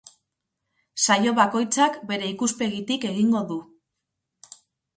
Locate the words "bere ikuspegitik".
2.13-3.07